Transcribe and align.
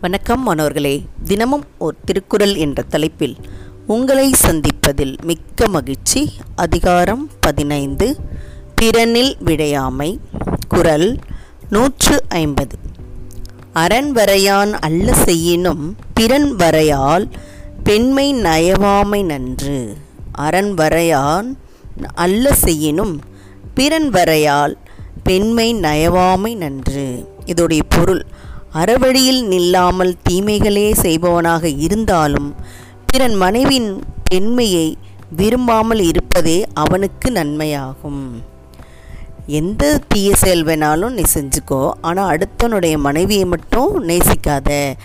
வணக்கம் 0.00 0.42
மாணவர்களே. 0.42 1.04
தினமும் 1.24 1.64
ஒரு 1.78 1.96
திருக்குறள் 2.04 2.54
என்ற 2.54 2.82
தலைப்பில் 2.82 3.36
உங்களை 3.86 4.32
சந்திப்பதில் 4.42 5.16
மிக்க 5.22 5.68
மகிழ்ச்சி. 5.68 6.32
அதிகாரம் 6.56 7.30
பதினைந்து. 7.40 8.16
பிறனில் 8.80 9.36
விடையாமை. 9.44 10.18
குரல் 10.68 11.18
நூற்று 11.70 12.22
ஐம்பது. 12.28 12.78
அரண் 13.72 14.12
வரையான் 14.16 14.72
அல்ல 14.72 15.14
செய்யினும் 15.14 15.96
பிறன் 16.14 16.56
வரையால் 16.56 17.30
பெண்மை 17.84 18.34
நயவாமை 18.34 19.24
நன்று. 19.24 19.96
அரண் 20.32 20.74
வரையான் 20.76 21.56
அல்ல 22.14 22.54
செய்யினும் 22.54 23.20
பிறன் 23.74 24.10
வரையால் 24.10 24.74
பெண்மை 25.22 25.74
நயவாமை 25.74 26.56
நன்று. 26.56 27.28
இதோடைய 27.46 27.80
பொருள் 27.88 28.26
அறவழியில் 28.78 29.40
நில்லாமல் 29.52 30.12
தீமைகளே 30.22 30.94
செய்பவனாக 30.94 31.68
இருந்தாலும் 31.68 32.54
பிறன் 33.06 33.34
மனைவின் 33.34 33.88
பெண்மையை 34.28 34.96
விரும்பாமல் 35.38 36.00
இருப்பதே 36.00 36.58
அவனுக்கு 36.74 37.28
நன்மையாகும். 37.30 38.22
எந்த 39.46 39.84
தீய 40.08 40.34
செயல் 40.34 40.64
வேணாலும் 40.64 41.16
நீ 41.18 41.22
செஞ்சுக்கோ 41.34 41.90
ஆனால் 42.00 42.30
அடுத்தனுடைய 42.34 42.96
மனைவியை 42.98 43.44
மட்டும் 43.44 43.92
நேசிக்காத 44.08 44.96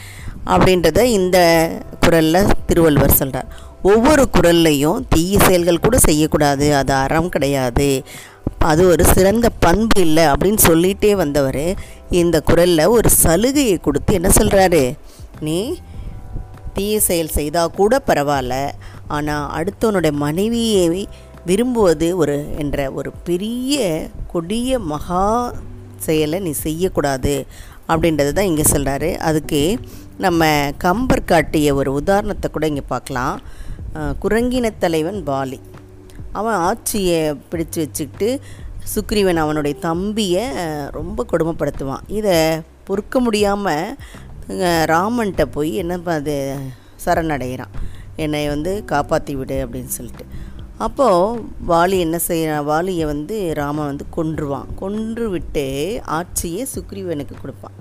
அப்படின்றத 0.45 1.03
இந்த 1.17 1.37
குரலில் 1.99 2.51
திருவள்ளுவர் 2.65 3.19
சொல்கிறார் 3.19 3.49
ஒவ்வொரு 3.81 4.29
குரல்லையும் 4.37 5.01
தீய 5.09 5.39
செயல்கள் 5.39 5.83
கூட 5.85 5.97
செய்யக்கூடாது 5.97 6.75
அது 6.75 6.93
அறம் 6.93 7.29
கிடையாது. 7.29 7.89
அது 8.69 8.81
ஒரு 8.93 9.03
சிறந்த 9.15 9.47
பண்பு 9.65 9.99
இல்லை 10.07 10.23
அப்படின்னு 10.23 10.61
சொல்லிகிட்டே 10.69 11.11
வந்தவர் 11.23 11.63
இந்த 12.19 12.37
குரலில் 12.41 12.91
ஒரு 12.95 13.09
சலுகையை 13.23 13.77
கொடுத்து 13.79 14.13
என்ன 14.13 14.29
சொல்கிறாரு 14.37 14.81
நீ 15.41 15.59
தீய 16.73 16.95
செயல் 16.99 17.35
செய்தால் 17.37 17.75
கூட 17.75 18.01
பரவாயில்ல 18.07 18.55
ஆனால் 19.07 19.51
அடுத்தவனுடைய 19.57 20.13
மனைவியை 20.25 21.03
விரும்புவது 21.45 22.07
ஒரு 22.17 22.35
என்ற 22.57 22.77
ஒரு 22.91 23.09
பெரிய 23.23 23.75
கொடிய 24.31 24.79
மகா 24.91 25.25
செயலை 26.05 26.37
நீ 26.39 26.51
செய்யக்கூடாது 26.65 27.35
அப்படின்றது 27.89 28.31
தான் 28.33 28.49
இங்கே 28.51 28.65
சொல்கிறாரு 28.73 29.09
அதுக்கு 29.29 29.61
நம்ம 30.17 30.43
கம்பர் 30.77 31.29
காட்டிய 31.31 31.73
ஒரு 31.75 31.89
உதாரணத்தை 31.93 32.47
கூட 32.49 32.65
இங்கே 32.67 32.85
பார்க்கலாம். 32.87 33.35
குரங்கின 34.23 34.71
தலைவன் 34.79 35.19
பாலி. 35.23 35.57
அவன் 36.39 36.57
ஆட்சியை 36.67 37.19
பிடிச்சு 37.49 37.79
வச்சுக்கிட்டு 37.83 38.29
சுக்ரீவன் 38.93 39.43
அவனுடைய 39.43 39.75
தம்பியை 39.87 40.45
ரொம்ப 40.97 41.25
கொடுமைப்படுத்துவான். 41.31 42.05
இதை 42.19 42.37
பொறுக்க 42.87 43.19
முடியாமல் 43.25 43.95
ராமன்கிட்ட 44.93 45.43
போய் 45.55 45.71
என்ன 45.81 45.99
அது 46.17 46.35
சரணடைகிறான். 47.05 47.73
என்னை 48.23 48.43
வந்து 48.53 48.71
காப்பாற்றி 48.91 49.33
விடு 49.39 49.57
அப்படின்னு 49.63 49.93
சொல்லிட்டு. 49.97 50.25
அப்போது 50.85 51.41
வாலி 51.71 51.97
என்ன 52.05 52.17
செய்கிறான் 52.27 52.67
வாலியை 52.69 53.05
வந்து 53.11 53.35
ராமன் 53.59 53.89
வந்து 53.91 54.05
கொன்றுவான். 54.17 54.69
கொன்று 54.81 55.25
விட்டு 55.33 55.65
ஆட்சியை 56.17 56.63
சுக்ரீவனுக்கு 56.75 57.35
கொடுப்பான். 57.41 57.77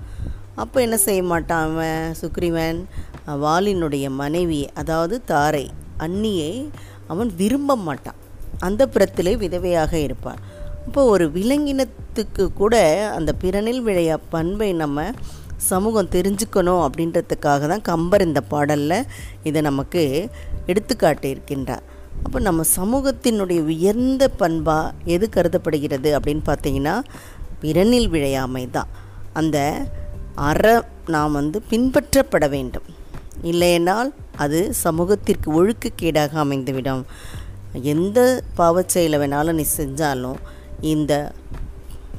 அப்போ 0.63 0.77
என்ன 0.85 0.97
செய்ய 1.05 1.23
மாட்டான் 1.31 1.63
அவன் 1.69 2.13
சுக்ரீவன்? 2.21 2.79
வாலினுடைய 3.45 4.05
மனைவி 4.21 4.61
அதாவது 4.81 5.15
தாரை 5.31 5.65
அன்னியை 6.05 6.53
அவன் 7.13 7.31
விரும்ப 7.41 7.75
மாட்டான். 7.87 8.19
அந்த 8.59 8.87
புறத்திலே 8.87 9.35
விதவையாக 9.35 9.93
இருப்பார். 9.93 10.39
இப்போ 10.87 11.05
ஒரு 11.05 11.25
விலங்கினத்துக்கு 11.31 12.53
கூட 12.53 12.75
அந்த 13.15 13.33
பிறனில் 13.41 13.81
விளைய 13.81 14.17
பண்பை 14.17 14.73
நம்ம 14.73 15.11
சமூகம் 15.57 16.11
தெரிஞ்சுக்கணும் 16.11 16.83
அப்படின்றதுக்காக 16.85 17.67
தான் 17.67 17.81
கம்பர் 17.81 18.21
இந்த 18.21 18.41
பாடலில் 18.41 19.05
இதை 19.43 19.61
நமக்கு 19.61 20.29
எடுத்துக்காட்டி 20.67 21.27
இருக்கின்றார். 21.35 21.83
அப்போ 22.23 22.39
நம்ம 22.39 22.63
சமூகத்தினுடைய 22.77 23.61
உயர்ந்த 23.63 24.27
பண்பாக 24.27 24.93
எது 25.05 25.29
கருதப்படுகிறது 25.29 26.19
அப்படின்னு 26.19 26.43
பார்த்தீங்கன்னா 26.51 26.95
பிறனில் 27.61 28.09
விழையாமை 28.09 28.69
தான். 28.71 28.87
அந்த 29.33 29.87
அற 30.35 30.85
நாம் 31.07 31.31
வந்து 31.31 31.61
பின்பற்றப்பட 31.69 32.49
வேண்டும். 32.49 32.83
இல்லையென்றால் 33.41 34.13
அது 34.37 34.73
சமூகத்திற்கு 34.73 35.49
ஒழுக்கக்கேடாக 35.59 36.33
அமைந்துவிடும். 36.43 37.03
எந்த 37.81 38.43
பாவச்செயலை 38.57 39.19
வேணாலும் 39.19 39.53
நீ 39.53 39.65
செஞ்சாலும் 39.77 40.35
இந்த 40.81 41.31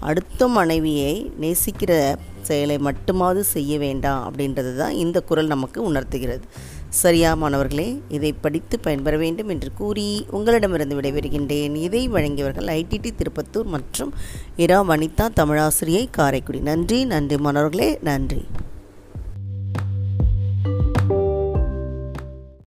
அடுத்த 0.01 0.49
மனைவியை 0.49 1.33
நேசிக்கிற 1.41 2.17
செயலை 2.43 2.77
மட்டுமாவது 2.77 3.41
செய்ய 3.41 3.79
வேண்டாம் 3.79 4.23
அப்படின்றது 4.27 4.77
தான் 4.77 4.91
இந்த 4.91 5.21
குரல் 5.21 5.47
நமக்கு 5.47 5.93
உணர்த்துகிறது. 5.93 6.45
சரியா 6.89 7.35
மாணவர்களே 7.35 8.03
இதை 8.09 8.33
படித்து 8.33 8.79
பயன்பெற 8.79 9.17
வேண்டும் 9.17 9.49
என்று 9.49 9.73
கூறி 9.75 10.27
உங்களிடமிருந்து 10.31 11.01
விடைபெறுகின்றேன். 11.01 11.75
இதை 11.75 12.09
வழங்கியவர்கள் 12.09 12.71
ஐடிடி 12.81 13.11
திருப்பத்தூர் 13.15 13.65
மற்றும் 13.65 14.13
இரா 14.57 14.83
வனிதா 14.83 15.29
தமிழாசிரியை 15.41 16.07
காரைக்குடி. 16.11 16.61
நன்றி 16.61 17.05
நன்றி 17.05 17.37
மாணவர்களே 17.37 17.99
நன்றி. 18.03 18.45